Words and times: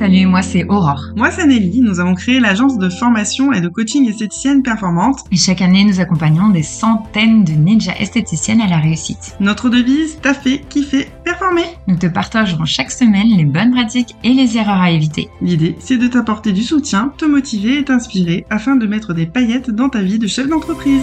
Salut, 0.00 0.24
moi 0.24 0.40
c'est 0.40 0.64
Aurore. 0.64 1.10
Moi 1.14 1.30
c'est 1.30 1.46
Nelly, 1.46 1.82
nous 1.82 2.00
avons 2.00 2.14
créé 2.14 2.40
l'agence 2.40 2.78
de 2.78 2.88
formation 2.88 3.52
et 3.52 3.60
de 3.60 3.68
coaching 3.68 4.08
esthéticienne 4.08 4.62
performante. 4.62 5.18
Et 5.30 5.36
chaque 5.36 5.60
année, 5.60 5.84
nous 5.84 6.00
accompagnons 6.00 6.48
des 6.48 6.62
centaines 6.62 7.44
de 7.44 7.52
ninjas 7.52 7.96
esthéticiennes 8.00 8.62
à 8.62 8.66
la 8.66 8.78
réussite. 8.78 9.36
Notre 9.40 9.68
devise, 9.68 10.18
taffer, 10.22 10.64
kiffer, 10.70 11.10
performer. 11.22 11.66
Nous 11.86 11.98
te 11.98 12.06
partagerons 12.06 12.64
chaque 12.64 12.90
semaine 12.90 13.28
les 13.36 13.44
bonnes 13.44 13.72
pratiques 13.72 14.16
et 14.24 14.32
les 14.32 14.56
erreurs 14.56 14.80
à 14.80 14.90
éviter. 14.90 15.28
L'idée, 15.42 15.76
c'est 15.80 15.98
de 15.98 16.06
t'apporter 16.06 16.52
du 16.52 16.62
soutien, 16.62 17.12
te 17.18 17.26
motiver 17.26 17.80
et 17.80 17.84
t'inspirer 17.84 18.46
afin 18.48 18.76
de 18.76 18.86
mettre 18.86 19.12
des 19.12 19.26
paillettes 19.26 19.70
dans 19.70 19.90
ta 19.90 20.00
vie 20.00 20.18
de 20.18 20.26
chef 20.26 20.48
d'entreprise. 20.48 21.02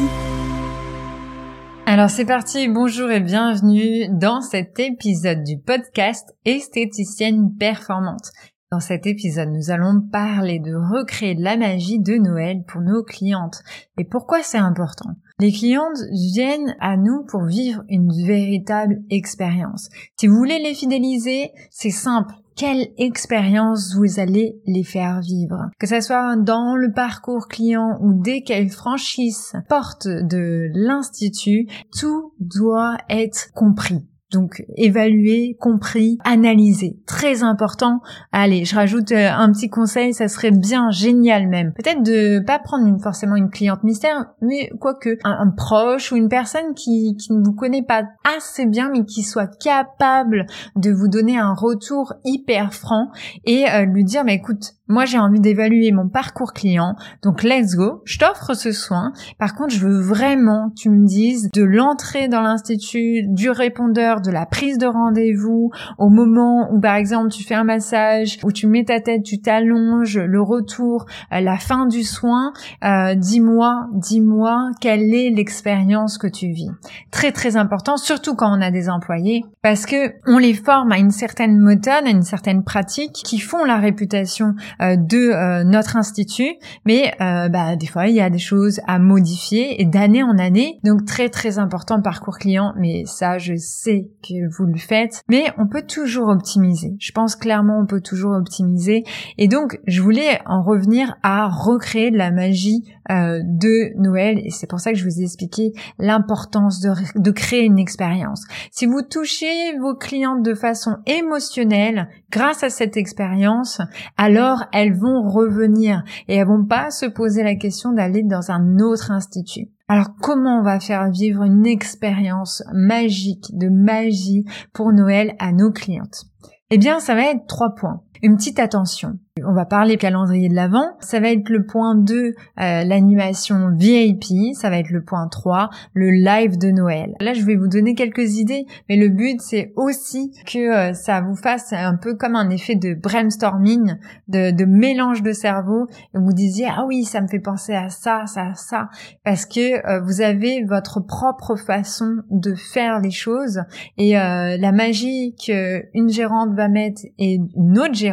Alors 1.86 2.10
c'est 2.10 2.26
parti, 2.26 2.68
bonjour 2.68 3.12
et 3.12 3.20
bienvenue 3.20 4.08
dans 4.20 4.42
cet 4.42 4.80
épisode 4.80 5.44
du 5.44 5.60
podcast 5.60 6.36
Esthéticienne 6.46 7.52
Performante. 7.60 8.32
Dans 8.70 8.82
cet 8.82 9.08
épisode, 9.08 9.48
nous 9.48 9.72
allons 9.72 10.02
parler 10.12 10.60
de 10.60 10.76
recréer 10.76 11.36
la 11.36 11.56
magie 11.56 12.00
de 12.00 12.16
Noël 12.16 12.66
pour 12.68 12.82
nos 12.82 13.02
clientes. 13.02 13.64
Et 13.98 14.04
pourquoi 14.04 14.44
c'est 14.44 14.58
important? 14.58 15.12
Les 15.40 15.54
clientes 15.54 16.00
viennent 16.12 16.76
à 16.82 16.98
nous 16.98 17.24
pour 17.30 17.46
vivre 17.46 17.86
une 17.88 18.12
véritable 18.26 18.98
expérience. 19.10 19.88
Si 20.20 20.28
vous 20.28 20.36
voulez 20.36 20.60
les 20.60 20.74
fidéliser, 20.74 21.52
c'est 21.72 21.92
simple. 21.92 22.34
Quelle 22.58 22.90
expérience 22.98 23.96
vous 23.96 24.20
allez 24.20 24.60
les 24.66 24.84
faire 24.84 25.22
vivre? 25.22 25.70
Que 25.80 25.88
ce 25.88 26.02
soit 26.02 26.36
dans 26.36 26.76
le 26.76 26.92
parcours 26.92 27.48
client 27.48 27.98
ou 28.02 28.22
dès 28.22 28.42
qu'elles 28.42 28.72
franchissent 28.72 29.56
porte 29.70 30.10
de 30.10 30.70
l'institut, 30.74 31.68
tout 31.98 32.34
doit 32.42 32.98
être 33.10 33.54
compris. 33.54 34.06
Donc 34.32 34.62
évaluer, 34.76 35.56
compris, 35.60 36.18
analyser, 36.26 37.00
très 37.08 37.44
important. 37.44 38.02
Allez, 38.34 38.66
je 38.66 38.76
rajoute 38.76 39.14
euh, 39.14 39.32
un 39.32 39.52
petit 39.54 39.70
conseil, 39.70 40.14
ça 40.14 40.28
serait 40.28 40.52
bien, 40.52 40.92
génial 40.92 41.48
même. 41.48 41.72
Peut-être 41.74 42.04
de 42.04 42.40
pas 42.46 42.60
prendre 42.60 43.02
forcément 43.02 43.38
une 43.38 43.50
cliente 43.50 43.84
mystère, 43.84 44.26
mais 44.42 44.70
quoique 44.82 45.18
un, 45.24 45.38
un 45.40 45.52
proche 45.52 46.12
ou 46.12 46.18
une 46.18 46.28
personne 46.28 46.74
qui, 46.76 47.16
qui 47.16 47.32
ne 47.32 47.42
vous 47.44 47.54
connaît 47.54 47.84
pas 47.84 48.04
assez 48.38 48.66
bien, 48.66 48.90
mais 48.92 49.06
qui 49.06 49.24
soit 49.24 49.48
capable 49.60 50.46
de 50.76 50.92
vous 50.92 51.08
donner 51.08 51.38
un 51.38 51.54
retour 51.54 52.14
hyper 52.26 52.74
franc 52.74 53.10
et 53.46 53.70
euh, 53.70 53.86
lui 53.86 54.04
dire, 54.04 54.26
mais 54.26 54.36
écoute, 54.36 54.74
moi, 54.88 55.06
j'ai 55.06 55.20
envie 55.20 55.40
d'évaluer 55.40 55.92
mon 55.92 56.08
parcours 56.08 56.54
client. 56.54 56.96
Donc, 57.24 57.44
let's 57.44 57.76
go. 57.76 58.02
Je 58.06 58.18
t'offre 58.18 58.54
ce 58.54 58.72
soin. 58.72 59.12
Par 59.38 59.56
contre, 59.56 59.74
je 59.74 59.86
veux 59.86 60.00
vraiment 60.00 60.70
que 60.70 60.76
tu 60.76 60.90
me 60.90 61.06
dises 61.06 61.50
de 61.52 61.64
l'entrée 61.64 62.28
dans 62.28 62.42
l'institut, 62.42 63.24
du 63.28 63.50
répondeur, 63.50 64.22
de 64.22 64.32
la 64.32 64.46
prise 64.46 64.78
de 64.78 64.88
rendez-vous, 64.88 65.72
au 65.98 66.10
moment 66.10 66.70
où, 66.72 66.80
par 66.80 66.96
exemple, 66.96 67.30
tu 67.30 67.44
fais 67.44 67.56
un 67.56 67.64
massage, 67.64 68.38
où 68.44 68.52
tu 68.52 68.68
mets 68.68 68.86
ta 68.86 69.02
tête, 69.02 69.24
tu 69.24 69.42
t'allonges, 69.42 70.18
le 70.18 70.42
retour, 70.42 71.06
euh, 71.34 71.42
la 71.42 71.58
fin 71.58 71.86
du 71.86 72.04
soin. 72.04 72.54
Euh, 72.84 73.16
dis-moi, 73.16 73.88
dis-moi 73.94 74.70
quelle 74.80 75.14
est 75.14 75.30
l'expérience 75.30 76.18
que 76.18 76.28
tu 76.28 76.48
vis. 76.48 76.70
Très, 77.12 77.32
très 77.32 77.58
important, 77.58 77.98
surtout 77.98 78.36
quand 78.36 78.58
on 78.58 78.62
a 78.62 78.72
des 78.72 78.90
employés, 78.90 79.44
parce 79.62 79.86
que 79.86 80.14
on 80.26 80.38
les 80.38 80.54
forme 80.54 80.92
à 80.92 80.98
une 80.98 81.12
certaine 81.12 81.60
méthode, 81.60 82.06
à 82.06 82.10
une 82.10 82.22
certaine 82.22 82.64
pratique 82.64 83.14
qui 83.14 83.40
font 83.40 83.64
la 83.64 83.78
réputation 83.78 84.56
de 84.80 85.18
euh, 85.18 85.64
notre 85.64 85.96
institut, 85.96 86.56
mais 86.86 87.14
euh, 87.22 87.50
bah, 87.50 87.76
des 87.76 87.88
fois 87.88 88.08
il 88.08 88.16
y 88.16 88.22
a 88.22 88.30
des 88.30 88.40
choses 88.40 88.80
à 88.88 89.00
modifier 89.00 89.82
et 89.82 89.86
d'année 89.86 90.24
en 90.24 90.38
année. 90.38 90.80
Donc 90.84 91.06
très 91.06 91.30
très 91.30 91.60
important 91.60 92.02
parcours 92.02 92.38
client, 92.38 92.74
mais 92.78 93.04
ça 93.06 93.38
je 93.38 93.56
sais 93.56 94.10
que 94.24 94.56
vous 94.56 94.66
le 94.66 94.78
faites, 94.78 95.24
mais 95.30 95.46
on 95.58 95.68
peut 95.68 95.84
toujours 95.84 96.30
optimiser. 96.30 96.96
Je 97.00 97.12
pense 97.12 97.36
clairement 97.36 97.80
on 97.80 97.86
peut 97.86 98.02
toujours 98.02 98.36
optimiser. 98.36 99.04
Et 99.38 99.48
donc 99.48 99.80
je 99.88 100.02
voulais 100.02 100.40
en 100.46 100.62
revenir 100.62 101.16
à 101.24 101.48
recréer 101.48 102.12
de 102.12 102.18
la 102.18 102.32
magie 102.32 102.84
de 103.10 103.98
Noël 103.98 104.38
et 104.44 104.50
c'est 104.50 104.68
pour 104.68 104.82
ça 104.82 104.92
que 104.92 104.98
je 104.98 105.06
vous 105.06 105.22
ai 105.22 105.24
expliqué 105.24 105.72
l'importance 105.98 106.82
de, 106.82 106.92
de 107.16 107.32
créer 107.32 107.64
une 107.64 107.80
expérience. 107.80 108.44
Si 108.72 108.86
vous 108.86 109.02
touchez 109.02 109.78
vos 109.80 109.96
clientes 109.96 110.44
de 110.44 110.54
façon 110.54 110.98
émotionnelle 111.06 112.10
grâce 112.32 112.64
à 112.64 112.70
cette 112.70 112.98
expérience, 112.98 113.80
alors 114.18 114.66
elles 114.74 114.94
vont 114.94 115.28
revenir 115.28 116.04
et 116.28 116.36
elles 116.36 116.48
vont 116.48 116.66
pas 116.66 116.90
se 116.92 117.06
poser 117.06 117.44
la 117.44 117.56
question 117.56 117.94
d'aller 117.94 118.24
dans 118.24 118.52
un 118.52 118.80
autre 118.80 119.12
institut. 119.12 119.70
Alors 119.88 120.16
comment 120.22 120.60
on 120.60 120.64
va 120.64 120.80
faire 120.80 121.10
vivre 121.10 121.44
une 121.44 121.66
expérience 121.66 122.64
magique 122.74 123.46
de 123.54 123.70
magie 123.70 124.46
pour 124.74 124.92
Noël 124.92 125.36
à 125.40 125.52
nos 125.52 125.72
clientes? 125.72 126.26
Eh 126.70 126.78
bien, 126.78 127.00
ça 127.00 127.16
va 127.16 127.32
être 127.32 127.48
trois 127.48 127.76
points. 127.76 128.02
Une 128.22 128.38
petite 128.38 128.60
attention. 128.60 129.18
On 129.46 129.54
va 129.54 129.66
parler 129.66 129.98
calendrier 129.98 130.50
de 130.50 130.56
l'Avent. 130.56 130.98
Ça 131.00 131.20
va 131.20 131.30
être 131.30 131.50
le 131.50 131.66
point 131.66 131.96
2, 131.96 132.16
euh, 132.16 132.34
l'animation 132.56 133.72
VIP. 133.76 134.56
Ça 134.56 134.70
va 134.70 134.80
être 134.80 134.90
le 134.90 135.04
point 135.04 135.28
3, 135.28 135.70
le 135.94 136.10
live 136.10 136.58
de 136.58 136.70
Noël. 136.70 137.14
Là, 137.20 137.34
je 137.34 137.44
vais 137.44 137.56
vous 137.56 137.68
donner 137.68 137.94
quelques 137.94 138.38
idées, 138.38 138.66
mais 138.90 138.96
le 138.96 139.10
but, 139.10 139.40
c'est 139.42 139.74
aussi 139.76 140.32
que 140.46 140.58
euh, 140.58 140.94
ça 140.94 141.22
vous 141.22 141.36
fasse 141.36 141.74
un 141.74 141.96
peu 141.96 142.16
comme 142.16 142.36
un 142.36 142.50
effet 142.50 142.76
de 142.76 142.94
brainstorming, 142.94 143.96
de, 144.28 144.52
de, 144.52 144.66
mélange 144.66 145.22
de 145.22 145.34
cerveau. 145.34 145.88
Et 146.16 146.18
vous 146.18 146.34
disiez, 146.34 146.68
ah 146.70 146.86
oui, 146.88 147.04
ça 147.04 147.22
me 147.22 147.28
fait 147.28 147.40
penser 147.40 147.74
à 147.74 147.90
ça, 147.90 148.26
ça, 148.26 148.54
ça. 148.56 148.90
Parce 149.24 149.46
que 149.46 149.86
euh, 149.88 150.02
vous 150.02 150.22
avez 150.22 150.64
votre 150.64 151.00
propre 151.00 151.56
façon 151.56 152.18
de 152.32 152.56
faire 152.56 153.00
les 153.00 153.12
choses. 153.12 153.62
Et 153.98 154.14
la 154.14 154.72
magie 154.72 155.36
qu'une 155.36 156.10
gérante 156.10 156.56
va 156.56 156.68
mettre 156.68 157.02
et 157.18 157.40
une 157.56 157.80
autre 157.80 157.94
gérante 157.94 158.07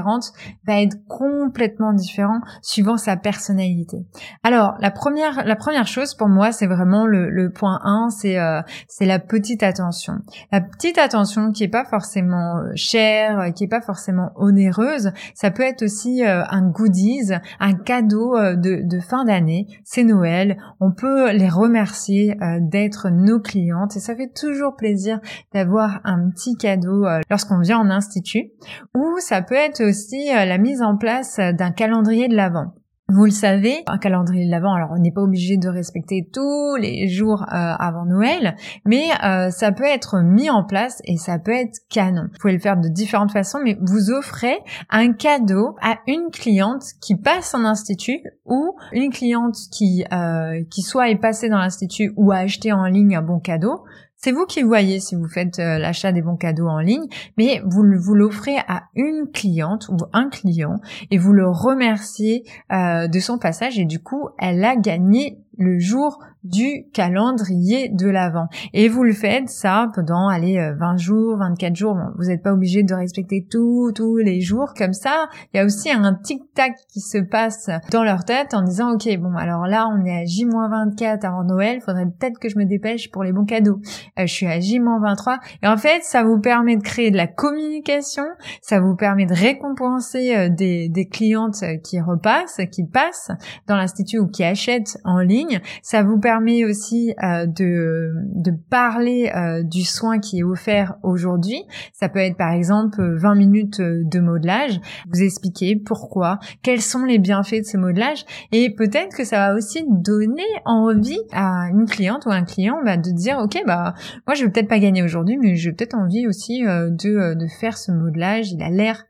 va 0.66 0.80
être 0.80 0.96
complètement 1.08 1.92
différent 1.92 2.40
suivant 2.62 2.96
sa 2.96 3.16
personnalité. 3.16 4.04
Alors 4.42 4.74
la 4.80 4.90
première 4.90 5.44
la 5.44 5.56
première 5.56 5.86
chose 5.86 6.14
pour 6.14 6.28
moi 6.28 6.52
c'est 6.52 6.66
vraiment 6.66 7.06
le, 7.06 7.50
point 7.50 7.80
1 7.84 8.10
c'est 8.10 8.38
euh, 8.38 8.60
c'est 8.88 9.06
la 9.06 9.18
petite 9.18 9.62
attention. 9.62 10.14
La 10.52 10.60
petite 10.60 10.98
attention 10.98 11.52
qui 11.52 11.64
est 11.64 11.68
pas 11.68 11.84
forcément 11.84 12.58
euh, 12.58 12.72
chère, 12.74 13.40
euh, 13.40 13.50
qui 13.50 13.64
est 13.64 13.68
pas 13.68 13.80
forcément 13.80 14.32
onéreuse, 14.36 15.12
ça 15.34 15.50
peut 15.50 15.62
être 15.62 15.82
aussi 15.82 16.22
un 16.24 16.62
goodies, 16.68 17.32
un 17.60 17.74
cadeau 17.74 18.36
de, 18.38 18.82
de 18.82 19.00
fin 19.00 19.24
d'année. 19.24 19.66
C'est 19.84 20.04
Noël, 20.04 20.56
on 20.80 20.92
peut 20.92 21.30
les 21.32 21.48
remercier 21.48 22.36
d'être 22.60 23.10
nos 23.10 23.40
clientes 23.40 23.96
et 23.96 24.00
ça 24.00 24.14
fait 24.14 24.32
toujours 24.32 24.76
plaisir 24.76 25.20
d'avoir 25.52 26.00
un 26.04 26.30
petit 26.30 26.56
cadeau 26.56 27.06
lorsqu'on 27.30 27.58
vient 27.58 27.78
en 27.78 27.90
institut. 27.90 28.50
Ou 28.94 29.18
ça 29.20 29.42
peut 29.42 29.54
être 29.54 29.83
aussi 29.84 30.30
la 30.32 30.58
mise 30.58 30.82
en 30.82 30.96
place 30.96 31.04
place 31.04 31.38
d'un 31.38 31.70
calendrier 31.70 32.28
de 32.28 32.34
l'Avent. 32.34 32.72
Vous 33.08 33.26
le 33.26 33.30
savez, 33.30 33.82
un 33.86 33.98
calendrier 33.98 34.46
de 34.46 34.50
l'Avent, 34.50 34.72
alors 34.72 34.92
on 34.92 34.98
n'est 34.98 35.12
pas 35.12 35.20
obligé 35.20 35.58
de 35.58 35.68
respecter 35.68 36.26
tous 36.32 36.76
les 36.76 37.06
jours 37.08 37.42
euh, 37.42 37.46
avant 37.52 38.06
Noël, 38.06 38.56
mais 38.86 39.10
euh, 39.22 39.50
ça 39.50 39.72
peut 39.72 39.84
être 39.84 40.22
mis 40.22 40.48
en 40.48 40.64
place 40.64 41.02
et 41.04 41.18
ça 41.18 41.38
peut 41.38 41.52
être 41.52 41.80
canon. 41.90 42.22
Vous 42.32 42.38
pouvez 42.40 42.54
le 42.54 42.58
faire 42.58 42.78
de 42.78 42.88
différentes 42.88 43.30
façons, 43.30 43.58
mais 43.62 43.76
vous 43.82 44.10
offrez 44.10 44.56
un 44.88 45.12
cadeau 45.12 45.76
à 45.82 45.98
une 46.06 46.30
cliente 46.32 46.84
qui 47.02 47.16
passe 47.16 47.54
en 47.54 47.66
institut 47.66 48.22
ou 48.46 48.74
une 48.92 49.10
cliente 49.10 49.56
qui 49.70 50.06
euh, 50.10 50.64
qui 50.70 50.80
soit 50.80 51.10
est 51.10 51.20
passée 51.20 51.50
dans 51.50 51.58
l'institut 51.58 52.14
ou 52.16 52.32
a 52.32 52.36
acheté 52.36 52.72
en 52.72 52.86
ligne 52.86 53.16
un 53.16 53.22
bon 53.22 53.38
cadeau. 53.38 53.84
C'est 54.24 54.32
vous 54.32 54.46
qui 54.46 54.62
voyez 54.62 55.00
si 55.00 55.16
vous 55.16 55.28
faites 55.28 55.58
euh, 55.58 55.76
l'achat 55.76 56.10
des 56.10 56.22
bons 56.22 56.38
cadeaux 56.38 56.66
en 56.66 56.78
ligne, 56.78 57.08
mais 57.36 57.60
vous, 57.66 57.84
vous 57.98 58.14
l'offrez 58.14 58.56
à 58.56 58.84
une 58.94 59.30
cliente 59.30 59.90
ou 59.90 59.98
un 60.14 60.30
client 60.30 60.76
et 61.10 61.18
vous 61.18 61.34
le 61.34 61.46
remerciez 61.46 62.42
euh, 62.72 63.06
de 63.06 63.20
son 63.20 63.36
passage 63.36 63.78
et 63.78 63.84
du 63.84 63.98
coup, 63.98 64.30
elle 64.38 64.64
a 64.64 64.76
gagné 64.76 65.43
le 65.58 65.78
jour 65.78 66.18
du 66.44 66.84
calendrier 66.92 67.88
de 67.88 68.08
l'Avent. 68.08 68.48
Et 68.74 68.88
vous 68.88 69.02
le 69.02 69.14
faites 69.14 69.48
ça 69.48 69.90
pendant, 69.94 70.28
allez, 70.28 70.56
20 70.78 70.94
euh, 70.94 70.98
jours, 70.98 71.38
24 71.38 71.74
jours. 71.74 71.96
vous 72.18 72.26
n'êtes 72.26 72.42
pas 72.42 72.52
obligé 72.52 72.82
de 72.82 72.94
respecter 72.94 73.46
tout, 73.50 73.92
tous 73.94 74.18
les 74.18 74.40
jours. 74.40 74.74
Comme 74.76 74.92
ça, 74.92 75.28
il 75.52 75.56
y 75.56 75.60
a 75.60 75.64
aussi 75.64 75.90
un 75.90 76.14
tic-tac 76.14 76.74
qui 76.92 77.00
se 77.00 77.18
passe 77.18 77.70
dans 77.90 78.04
leur 78.04 78.24
tête 78.24 78.52
en 78.52 78.62
disant, 78.62 78.92
OK, 78.92 79.08
bon, 79.18 79.34
alors 79.36 79.66
là, 79.66 79.88
on 79.88 80.04
est 80.04 80.22
à 80.22 80.24
J-24 80.24 81.26
avant 81.26 81.44
Noël. 81.44 81.80
Faudrait 81.80 82.06
peut-être 82.06 82.38
que 82.38 82.48
je 82.50 82.58
me 82.58 82.64
dépêche 82.64 83.10
pour 83.10 83.24
les 83.24 83.32
bons 83.32 83.46
cadeaux. 83.46 83.80
Euh, 84.18 84.26
je 84.26 84.32
suis 84.32 84.46
à 84.46 84.60
J-23. 84.60 85.38
Et 85.62 85.66
en 85.66 85.78
fait, 85.78 86.02
ça 86.02 86.24
vous 86.24 86.40
permet 86.40 86.76
de 86.76 86.82
créer 86.82 87.10
de 87.10 87.16
la 87.16 87.26
communication. 87.26 88.24
Ça 88.60 88.80
vous 88.80 88.96
permet 88.96 89.24
de 89.24 89.34
récompenser 89.34 90.36
euh, 90.36 90.48
des, 90.50 90.90
des 90.90 91.08
clientes 91.08 91.64
qui 91.82 92.00
repassent, 92.00 92.60
qui 92.70 92.84
passent 92.84 93.30
dans 93.66 93.76
l'institut 93.76 94.18
ou 94.18 94.26
qui 94.28 94.44
achètent 94.44 94.98
en 95.04 95.20
ligne. 95.20 95.43
Ça 95.82 96.02
vous 96.02 96.18
permet 96.18 96.64
aussi 96.64 97.14
euh, 97.22 97.46
de, 97.46 98.12
de 98.34 98.52
parler 98.70 99.30
euh, 99.34 99.62
du 99.62 99.82
soin 99.82 100.18
qui 100.18 100.40
est 100.40 100.42
offert 100.42 100.96
aujourd'hui. 101.02 101.62
Ça 101.92 102.08
peut 102.08 102.18
être 102.18 102.36
par 102.36 102.52
exemple 102.52 103.02
20 103.16 103.34
minutes 103.34 103.80
euh, 103.80 104.02
de 104.04 104.20
modelage, 104.20 104.80
vous 105.12 105.22
expliquer 105.22 105.76
pourquoi, 105.76 106.38
quels 106.62 106.82
sont 106.82 107.04
les 107.04 107.18
bienfaits 107.18 107.60
de 107.60 107.66
ce 107.66 107.76
modelage. 107.76 108.24
Et 108.52 108.74
peut-être 108.74 109.16
que 109.16 109.24
ça 109.24 109.48
va 109.48 109.54
aussi 109.54 109.84
donner 109.88 110.42
envie 110.64 111.20
à 111.32 111.68
une 111.70 111.86
cliente 111.86 112.26
ou 112.26 112.30
un 112.30 112.44
client 112.44 112.80
bah, 112.84 112.96
de 112.96 113.10
dire 113.10 113.38
ok 113.38 113.62
bah 113.66 113.94
moi 114.26 114.34
je 114.34 114.44
vais 114.44 114.50
peut-être 114.50 114.68
pas 114.68 114.78
gagner 114.78 115.02
aujourd'hui 115.02 115.36
mais 115.40 115.54
j'ai 115.56 115.72
peut-être 115.72 115.94
envie 115.94 116.26
aussi 116.26 116.62
de, 116.62 117.34
de 117.34 117.46
faire 117.46 117.76
ce 117.76 117.92
modelage, 117.92 118.52
il 118.52 118.62
a 118.62 118.70
l'air 118.70 119.04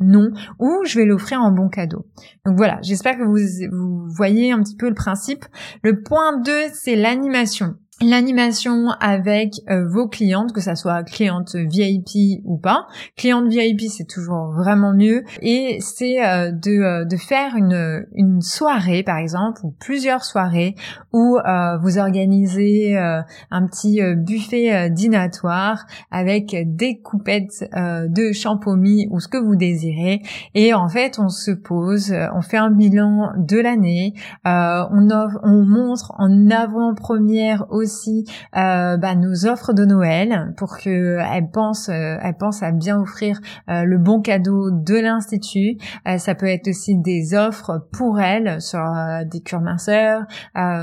non, 0.00 0.30
ou 0.58 0.82
je 0.84 0.98
vais 0.98 1.04
l'offrir 1.04 1.40
en 1.40 1.52
bon 1.52 1.68
cadeau. 1.68 2.06
Donc 2.44 2.56
voilà, 2.56 2.78
j'espère 2.82 3.16
que 3.16 3.22
vous, 3.22 4.06
voyez 4.08 4.52
un 4.52 4.62
petit 4.62 4.76
peu 4.76 4.88
le 4.88 4.94
principe. 4.94 5.44
Le 5.82 6.02
point 6.02 6.40
2, 6.40 6.52
c'est 6.72 6.96
l'animation 6.96 7.76
l'animation 8.00 8.88
avec 9.00 9.54
euh, 9.70 9.86
vos 9.86 10.08
clientes, 10.08 10.52
que 10.52 10.60
ça 10.60 10.74
soit 10.74 11.02
cliente 11.04 11.54
VIP 11.54 12.40
ou 12.44 12.58
pas. 12.58 12.86
Cliente 13.16 13.48
VIP, 13.48 13.82
c'est 13.88 14.08
toujours 14.08 14.52
vraiment 14.52 14.92
mieux. 14.92 15.24
Et 15.40 15.78
c'est 15.80 16.24
euh, 16.24 16.50
de, 16.50 16.70
euh, 16.70 17.04
de 17.04 17.16
faire 17.16 17.54
une, 17.56 18.06
une 18.14 18.40
soirée, 18.40 19.02
par 19.02 19.18
exemple, 19.18 19.60
ou 19.64 19.74
plusieurs 19.78 20.24
soirées, 20.24 20.74
où 21.12 21.38
vous 21.82 21.98
organisez 21.98 22.96
un 22.96 23.66
petit 23.66 24.00
buffet 24.16 24.90
dînatoire 24.90 25.84
avec 26.10 26.56
des 26.64 26.98
coupettes 27.00 27.68
de 27.74 28.32
champomis 28.32 29.08
ou 29.10 29.20
ce 29.20 29.28
que 29.28 29.36
vous 29.36 29.56
désirez. 29.56 30.22
Et 30.54 30.72
en 30.72 30.88
fait, 30.88 31.18
on 31.18 31.28
se 31.28 31.50
pose, 31.50 32.14
on 32.34 32.40
fait 32.40 32.56
un 32.56 32.70
bilan 32.70 33.32
de 33.36 33.58
l'année, 33.58 34.14
on, 34.44 35.08
on 35.42 35.64
montre 35.66 36.12
en 36.18 36.50
avant-première 36.50 37.66
aussi 37.70 37.91
euh, 38.56 38.96
bah, 38.96 39.14
nos 39.14 39.46
offres 39.46 39.72
de 39.72 39.84
Noël 39.84 40.54
pour 40.56 40.78
que 40.78 41.18
elle 41.32 41.50
pense, 41.50 41.88
euh, 41.88 42.16
elle 42.22 42.36
pense 42.36 42.62
à 42.62 42.72
bien 42.72 42.98
offrir 42.98 43.40
euh, 43.68 43.84
le 43.84 43.98
bon 43.98 44.20
cadeau 44.20 44.70
de 44.70 44.94
l'institut. 44.94 45.78
ça 46.18 46.34
peut 46.34 46.46
être 46.46 46.68
aussi 46.68 46.96
des 46.96 47.34
offres 47.34 47.86
pour 47.92 48.20
elle 48.20 48.60
sur 48.60 48.82
des 49.30 49.40
cures 49.40 49.60
minceurs, 49.60 50.22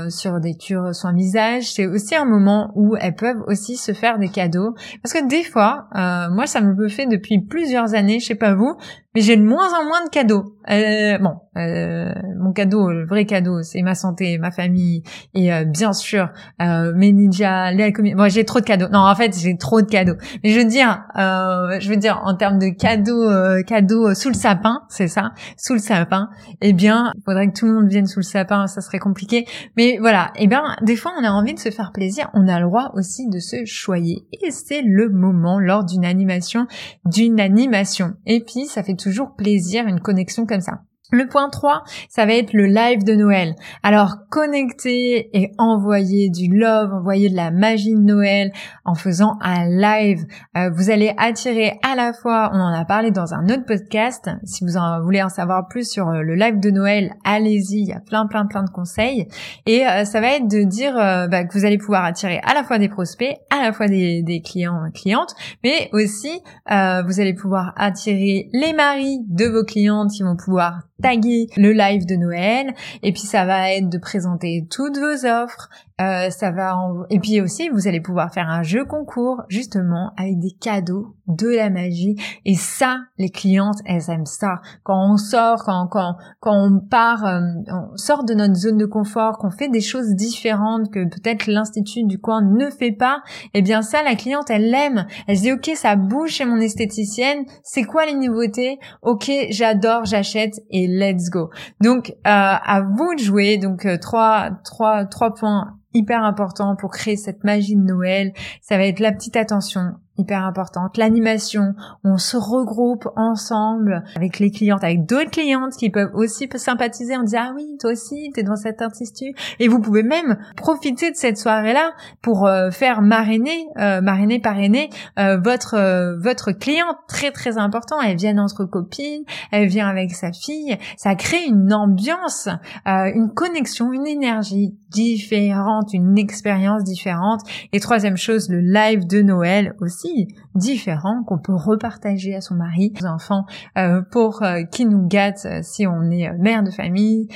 sur 0.08 0.40
des 0.40 0.56
cures 0.56 0.94
soins 0.94 1.12
visage. 1.12 1.72
C'est 1.72 1.86
aussi 1.86 2.14
un 2.14 2.24
moment 2.24 2.72
où 2.74 2.96
elles 2.96 3.14
peuvent 3.14 3.42
aussi 3.46 3.76
se 3.76 3.92
faire 3.92 4.18
des 4.18 4.28
cadeaux 4.28 4.74
parce 5.02 5.12
que 5.12 5.26
des 5.28 5.42
fois, 5.42 5.88
moi 5.94 6.46
ça 6.46 6.60
me 6.60 6.74
le 6.74 6.88
fait 6.88 7.06
depuis 7.06 7.40
plusieurs 7.40 7.94
années, 7.94 8.20
je 8.20 8.26
sais 8.26 8.34
pas 8.34 8.54
vous, 8.54 8.76
mais 9.14 9.22
j'ai 9.22 9.36
de 9.36 9.42
moins 9.42 9.68
en 9.78 9.84
moins 9.84 10.04
de 10.04 10.10
cadeaux. 10.10 10.56
Euh, 10.70 11.18
bon, 11.18 11.36
euh, 11.56 12.12
mon 12.38 12.52
cadeau, 12.52 12.90
le 12.90 13.06
vrai 13.06 13.24
cadeau, 13.24 13.62
c'est 13.62 13.82
ma 13.82 13.96
santé, 13.96 14.38
ma 14.38 14.52
famille 14.52 15.02
et 15.34 15.52
euh, 15.52 15.64
bien 15.64 15.92
sûr 15.92 16.28
euh, 16.62 16.92
mes 16.94 17.12
ninjas, 17.12 17.72
les 17.72 17.92
Moi, 18.14 18.28
j'ai 18.28 18.44
trop 18.44 18.60
de 18.60 18.64
cadeaux. 18.64 18.86
Non, 18.92 19.00
en 19.00 19.14
fait, 19.16 19.36
j'ai 19.36 19.56
trop 19.56 19.82
de 19.82 19.88
cadeaux. 19.88 20.14
Mais 20.44 20.50
je 20.50 20.60
veux 20.60 20.64
dire, 20.64 21.02
je 21.16 21.88
veux 21.88 21.96
dire 21.96 22.20
en 22.24 22.36
termes 22.36 22.58
de 22.58 22.68
cadeaux, 22.68 23.28
cadeaux 23.64 24.14
sous 24.14 24.28
le 24.28 24.34
sapin, 24.34 24.82
c'est 24.88 25.08
ça, 25.08 25.32
sous 25.56 25.72
le 25.72 25.80
sapin. 25.80 26.28
Eh 26.60 26.72
bien, 26.72 27.12
il 27.16 27.22
faudrait 27.24 27.48
que 27.48 27.58
tout 27.58 27.66
le 27.66 27.72
monde 27.72 27.88
vienne 27.88 28.06
sous 28.06 28.20
le 28.20 28.24
sapin, 28.24 28.66
ça 28.68 28.80
serait 28.80 28.98
compliqué. 28.98 29.44
Mais 29.76 29.98
voilà, 30.00 30.30
eh 30.36 30.46
bien, 30.46 30.62
des 30.82 30.96
fois, 30.96 31.12
on 31.20 31.24
a 31.24 31.30
envie 31.30 31.54
de 31.54 31.58
se 31.58 31.70
faire 31.70 31.90
plaisir. 31.92 32.30
On 32.34 32.46
a 32.46 32.60
le 32.60 32.66
droit 32.66 32.92
aussi 32.94 33.28
de 33.28 33.40
se 33.40 33.64
choyer. 33.64 34.24
Et 34.44 34.50
c'est 34.50 34.82
le 34.82 35.08
moment 35.08 35.58
lors 35.58 35.84
d'une 35.84 36.04
animation, 36.04 36.66
d'une 37.04 37.40
animation. 37.40 38.14
Et 38.26 38.44
puis, 38.44 38.66
ça 38.66 38.82
fait 38.82 38.94
toujours 39.00 39.34
plaisir, 39.36 39.86
une 39.86 40.00
connexion 40.00 40.46
comme 40.46 40.60
ça. 40.60 40.82
Le 41.12 41.26
point 41.26 41.48
3, 41.48 41.82
ça 42.08 42.24
va 42.24 42.34
être 42.34 42.52
le 42.52 42.66
live 42.66 43.02
de 43.02 43.14
Noël. 43.14 43.56
Alors 43.82 44.16
connecter 44.30 45.36
et 45.36 45.50
envoyer 45.58 46.30
du 46.30 46.56
love, 46.56 46.94
envoyer 46.94 47.28
de 47.28 47.34
la 47.34 47.50
magie 47.50 47.94
de 47.94 48.00
Noël 48.00 48.52
en 48.84 48.94
faisant 48.94 49.36
un 49.40 49.66
live. 49.66 50.24
Euh, 50.56 50.70
vous 50.70 50.90
allez 50.90 51.12
attirer 51.18 51.80
à 51.82 51.96
la 51.96 52.12
fois, 52.12 52.50
on 52.52 52.60
en 52.60 52.72
a 52.72 52.84
parlé 52.84 53.10
dans 53.10 53.34
un 53.34 53.44
autre 53.46 53.64
podcast, 53.66 54.30
si 54.44 54.64
vous 54.64 54.76
en 54.76 55.02
voulez 55.02 55.20
en 55.20 55.28
savoir 55.28 55.66
plus 55.68 55.90
sur 55.90 56.08
euh, 56.08 56.22
le 56.22 56.36
live 56.36 56.60
de 56.60 56.70
Noël, 56.70 57.14
allez-y, 57.24 57.80
il 57.80 57.88
y 57.88 57.92
a 57.92 58.00
plein 58.00 58.26
plein 58.26 58.46
plein 58.46 58.62
de 58.62 58.70
conseils. 58.70 59.26
Et 59.66 59.86
euh, 59.86 60.04
ça 60.04 60.20
va 60.20 60.28
être 60.34 60.46
de 60.46 60.62
dire 60.62 60.94
bah, 60.94 61.44
que 61.44 61.58
vous 61.58 61.64
allez 61.64 61.78
pouvoir 61.78 62.04
attirer 62.04 62.40
à 62.44 62.54
la 62.54 62.62
fois 62.62 62.78
des 62.78 62.88
prospects, 62.88 63.36
à 63.50 63.62
la 63.62 63.72
fois 63.72 63.88
des, 63.88 64.22
des 64.22 64.42
clients, 64.42 64.90
clientes, 64.94 65.34
mais 65.64 65.88
aussi 65.92 66.40
vous 66.68 67.20
allez 67.20 67.34
pouvoir 67.34 67.72
attirer 67.76 68.48
les 68.52 68.72
maris 68.72 69.18
de 69.28 69.46
vos 69.46 69.64
clientes 69.64 70.10
qui 70.10 70.22
vont 70.22 70.36
pouvoir 70.36 70.82
taguer 71.00 71.48
le 71.56 71.72
live 71.72 72.06
de 72.06 72.16
Noël. 72.16 72.74
Et 73.02 73.12
puis 73.12 73.22
ça 73.22 73.44
va 73.44 73.72
être 73.72 73.88
de 73.88 73.98
présenter 73.98 74.66
toutes 74.70 74.98
vos 74.98 75.26
offres 75.26 75.68
euh, 76.00 76.30
ça 76.30 76.50
va 76.50 76.76
et 77.10 77.18
puis 77.18 77.40
aussi 77.40 77.68
vous 77.68 77.88
allez 77.88 78.00
pouvoir 78.00 78.32
faire 78.32 78.48
un 78.48 78.62
jeu 78.62 78.84
concours 78.84 79.42
justement 79.48 80.12
avec 80.16 80.38
des 80.38 80.52
cadeaux 80.52 81.14
de 81.26 81.48
la 81.48 81.70
magie. 81.70 82.16
Et 82.44 82.54
ça 82.54 82.98
les 83.18 83.28
clientes 83.28 83.78
elles 83.84 84.08
aiment 84.08 84.26
ça. 84.26 84.60
Quand 84.82 85.12
on 85.12 85.16
sort 85.16 85.64
quand 85.64 85.88
quand 85.88 86.16
quand 86.40 86.54
on 86.54 86.80
part 86.80 87.26
euh, 87.26 87.40
on 87.68 87.96
sort 87.96 88.24
de 88.24 88.34
notre 88.34 88.54
zone 88.54 88.78
de 88.78 88.86
confort 88.86 89.38
qu'on 89.38 89.50
fait 89.50 89.68
des 89.68 89.80
choses 89.80 90.14
différentes 90.14 90.90
que 90.90 91.04
peut-être 91.04 91.46
l'institut 91.46 92.04
du 92.04 92.18
coin 92.18 92.42
ne 92.42 92.70
fait 92.70 92.92
pas 92.92 93.22
eh 93.54 93.62
bien 93.62 93.82
ça 93.82 94.02
la 94.02 94.14
cliente 94.14 94.48
elle 94.50 94.70
l'aime. 94.70 95.06
Elle 95.26 95.36
se 95.36 95.42
dit 95.42 95.52
ok 95.52 95.70
ça 95.74 95.96
bouge 95.96 96.30
chez 96.30 96.44
mon 96.44 96.60
esthéticienne. 96.60 97.44
C'est 97.62 97.84
quoi 97.84 98.06
les 98.06 98.14
nouveautés? 98.14 98.78
Ok 99.02 99.30
j'adore 99.50 100.04
j'achète 100.04 100.60
et 100.70 100.86
let's 100.86 101.30
go. 101.30 101.50
Donc 101.80 102.10
euh, 102.10 102.14
à 102.24 102.80
vous 102.80 103.14
de 103.14 103.20
jouer. 103.20 103.58
Donc 103.58 103.84
euh, 103.84 103.98
trois 103.98 104.50
trois 104.64 105.04
trois 105.04 105.34
points 105.34 105.76
hyper 105.94 106.24
important 106.24 106.76
pour 106.76 106.90
créer 106.90 107.16
cette 107.16 107.44
magie 107.44 107.76
de 107.76 107.82
Noël. 107.82 108.32
Ça 108.60 108.76
va 108.76 108.84
être 108.84 109.00
la 109.00 109.12
petite 109.12 109.36
attention 109.36 109.94
hyper 110.20 110.44
importante. 110.44 110.96
L'animation, 110.96 111.74
on 112.04 112.16
se 112.16 112.36
regroupe 112.36 113.08
ensemble 113.16 114.04
avec 114.16 114.38
les 114.38 114.50
clientes, 114.50 114.84
avec 114.84 115.06
d'autres 115.06 115.30
clientes 115.30 115.74
qui 115.76 115.90
peuvent 115.90 116.10
aussi 116.14 116.48
sympathiser 116.54 117.16
en 117.16 117.22
disant 117.22 117.38
ah 117.40 117.52
oui 117.54 117.76
toi 117.80 117.92
aussi 117.92 118.30
t'es 118.34 118.42
dans 118.42 118.56
cet 118.56 118.82
institut 118.82 119.34
et 119.58 119.68
vous 119.68 119.80
pouvez 119.80 120.02
même 120.02 120.38
profiter 120.56 121.10
de 121.10 121.16
cette 121.16 121.38
soirée 121.38 121.72
là 121.72 121.92
pour 122.22 122.46
euh, 122.46 122.70
faire 122.70 123.02
marrainer, 123.02 123.66
euh, 123.78 124.00
marrainer 124.00 124.40
parrainer 124.40 124.90
euh, 125.18 125.38
votre 125.38 125.74
euh, 125.74 126.18
votre 126.18 126.52
cliente 126.52 126.96
très 127.08 127.30
très 127.30 127.58
important. 127.58 128.00
Elle 128.00 128.16
vient 128.16 128.38
entre 128.38 128.64
copines, 128.64 129.24
elle 129.50 129.68
vient 129.68 129.88
avec 129.88 130.12
sa 130.12 130.32
fille, 130.32 130.76
ça 130.96 131.14
crée 131.14 131.44
une 131.46 131.72
ambiance, 131.72 132.48
une 132.86 133.32
connexion, 133.34 133.92
une 133.92 134.06
énergie 134.06 134.74
différente, 134.90 135.92
une 135.92 136.18
expérience 136.18 136.84
différente. 136.84 137.40
Et 137.72 137.80
troisième 137.80 138.16
chose, 138.16 138.48
le 138.48 138.60
live 138.60 139.06
de 139.06 139.22
Noël 139.22 139.74
aussi 139.80 140.09
différent 140.54 141.22
qu'on 141.24 141.38
peut 141.38 141.54
repartager 141.54 142.34
à 142.34 142.40
son 142.40 142.54
mari, 142.54 142.92
aux 143.00 143.06
enfants, 143.06 143.44
euh, 143.78 144.02
pour 144.10 144.42
euh, 144.42 144.62
qui 144.64 144.84
nous 144.86 145.06
gâte 145.06 145.46
euh, 145.46 145.60
si 145.62 145.86
on 145.86 146.10
est 146.10 146.30
mère 146.38 146.62
de 146.62 146.70
famille 146.70 147.28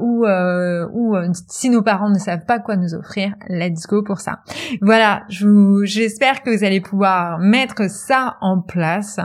ou 0.00 0.26
ou 0.26 1.16
si 1.48 1.70
nos 1.70 1.82
parents 1.82 2.10
ne 2.10 2.18
savent 2.18 2.44
pas 2.46 2.58
quoi 2.58 2.76
nous 2.76 2.94
offrir. 2.94 3.34
Let's 3.48 3.86
go 3.86 4.02
pour 4.02 4.20
ça. 4.20 4.40
Voilà, 4.80 5.24
j'espère 5.28 6.42
que 6.42 6.56
vous 6.56 6.64
allez 6.64 6.80
pouvoir 6.80 7.38
mettre 7.38 7.90
ça 7.90 8.36
en 8.40 8.60
place. 8.60 9.18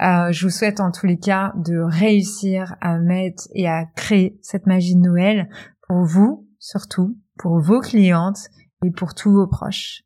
je 0.00 0.44
vous 0.44 0.50
souhaite 0.50 0.80
en 0.80 0.90
tous 0.90 1.06
les 1.06 1.18
cas 1.18 1.52
de 1.56 1.78
réussir 1.78 2.76
à 2.80 2.98
mettre 2.98 3.44
et 3.54 3.68
à 3.68 3.84
créer 3.96 4.38
cette 4.42 4.66
magie 4.66 4.94
de 4.94 5.00
Noël 5.00 5.48
pour 5.88 6.04
vous 6.04 6.48
surtout, 6.58 7.16
pour 7.38 7.60
vos 7.60 7.80
clientes 7.80 8.48
et 8.84 8.90
pour 8.90 9.14
tous 9.14 9.32
vos 9.32 9.46
proches. 9.46 10.02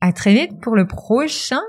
À 0.00 0.12
très 0.12 0.32
vite 0.32 0.60
pour 0.60 0.76
le 0.76 0.86
prochain 0.86 1.60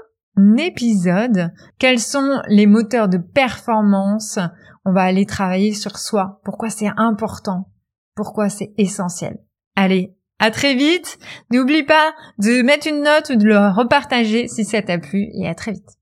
épisode. 0.57 1.51
Quels 1.79 1.99
sont 1.99 2.41
les 2.47 2.67
moteurs 2.67 3.09
de 3.09 3.17
performance? 3.17 4.39
On 4.85 4.93
va 4.93 5.03
aller 5.03 5.25
travailler 5.25 5.73
sur 5.73 5.97
soi. 5.97 6.41
Pourquoi 6.43 6.69
c'est 6.69 6.91
important? 6.97 7.69
Pourquoi 8.15 8.49
c'est 8.49 8.73
essentiel? 8.77 9.37
Allez, 9.75 10.15
à 10.39 10.51
très 10.51 10.75
vite. 10.75 11.19
N'oublie 11.51 11.83
pas 11.83 12.11
de 12.39 12.61
mettre 12.61 12.87
une 12.87 13.03
note 13.03 13.31
ou 13.33 13.35
de 13.35 13.45
le 13.45 13.69
repartager 13.69 14.47
si 14.47 14.65
ça 14.65 14.81
t'a 14.81 14.97
plu 14.97 15.27
et 15.33 15.47
à 15.47 15.55
très 15.55 15.73
vite. 15.73 15.97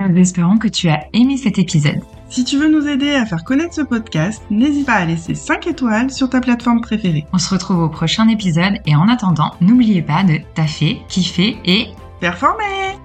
Nous 0.00 0.18
espérons 0.18 0.58
que 0.58 0.68
tu 0.68 0.88
as 0.88 1.04
aimé 1.12 1.36
cet 1.36 1.58
épisode. 1.58 2.00
Si 2.28 2.44
tu 2.44 2.56
veux 2.56 2.68
nous 2.68 2.88
aider 2.88 3.14
à 3.14 3.26
faire 3.26 3.44
connaître 3.44 3.74
ce 3.74 3.82
podcast, 3.82 4.42
n'hésite 4.50 4.86
pas 4.86 4.94
à 4.94 5.04
laisser 5.04 5.34
5 5.34 5.66
étoiles 5.66 6.10
sur 6.10 6.30
ta 6.30 6.40
plateforme 6.40 6.80
préférée. 6.80 7.26
On 7.32 7.38
se 7.38 7.50
retrouve 7.50 7.80
au 7.80 7.88
prochain 7.88 8.26
épisode 8.28 8.78
et 8.86 8.96
en 8.96 9.06
attendant, 9.06 9.52
n'oubliez 9.60 10.02
pas 10.02 10.24
de 10.24 10.38
taffer, 10.54 11.02
kiffer 11.08 11.58
et 11.64 11.88
performer 12.20 12.98